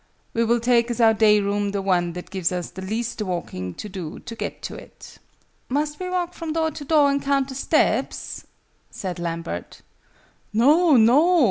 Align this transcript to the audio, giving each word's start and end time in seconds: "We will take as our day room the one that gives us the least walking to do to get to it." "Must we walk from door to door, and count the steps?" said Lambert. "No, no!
"We 0.33 0.43
will 0.45 0.59
take 0.59 0.89
as 0.89 0.99
our 0.99 1.13
day 1.13 1.39
room 1.41 1.69
the 1.73 1.81
one 1.83 2.13
that 2.13 2.31
gives 2.31 2.51
us 2.51 2.71
the 2.71 2.81
least 2.81 3.21
walking 3.21 3.75
to 3.75 3.87
do 3.87 4.17
to 4.17 4.33
get 4.35 4.63
to 4.63 4.73
it." 4.73 5.19
"Must 5.69 5.99
we 5.99 6.09
walk 6.09 6.33
from 6.33 6.53
door 6.53 6.71
to 6.71 6.83
door, 6.83 7.11
and 7.11 7.21
count 7.21 7.49
the 7.49 7.53
steps?" 7.53 8.47
said 8.89 9.19
Lambert. 9.19 9.83
"No, 10.51 10.95
no! 10.95 11.39